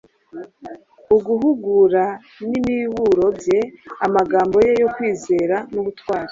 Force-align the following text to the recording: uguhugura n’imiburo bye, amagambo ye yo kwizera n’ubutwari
uguhugura 1.15 2.05
n’imiburo 2.49 3.25
bye, 3.37 3.59
amagambo 4.05 4.55
ye 4.65 4.71
yo 4.81 4.87
kwizera 4.95 5.55
n’ubutwari 5.73 6.29